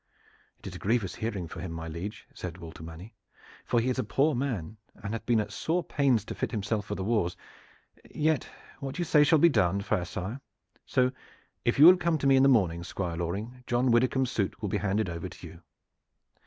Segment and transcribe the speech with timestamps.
[0.57, 3.13] "It is a grievous hearing for him, my liege," said Walter Manny;
[3.63, 6.87] "for he is a poor man and hath been at sore pains to fit himself
[6.87, 7.37] for the wars.
[8.09, 10.41] Yet what you say shall be done, fair sire.
[10.87, 11.11] So,
[11.65, 14.69] if you will come to me in the morning, Squire Loring, John Widdicombe's suit will
[14.69, 15.61] be handed over to you."